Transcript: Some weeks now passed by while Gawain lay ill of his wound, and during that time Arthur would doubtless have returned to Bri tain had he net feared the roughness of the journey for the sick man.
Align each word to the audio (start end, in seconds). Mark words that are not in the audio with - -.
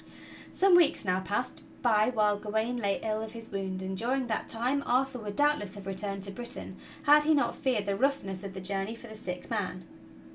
Some 0.49 0.75
weeks 0.75 1.05
now 1.05 1.19
passed 1.19 1.61
by 1.83 2.09
while 2.09 2.35
Gawain 2.35 2.77
lay 2.77 2.99
ill 3.03 3.21
of 3.21 3.33
his 3.33 3.51
wound, 3.51 3.83
and 3.83 3.95
during 3.95 4.25
that 4.25 4.49
time 4.49 4.81
Arthur 4.87 5.19
would 5.19 5.35
doubtless 5.35 5.75
have 5.75 5.85
returned 5.85 6.23
to 6.23 6.31
Bri 6.31 6.47
tain 6.47 6.75
had 7.03 7.21
he 7.21 7.35
net 7.35 7.53
feared 7.53 7.85
the 7.85 7.95
roughness 7.95 8.43
of 8.43 8.55
the 8.55 8.61
journey 8.61 8.95
for 8.95 9.05
the 9.05 9.15
sick 9.15 9.47
man. 9.51 9.85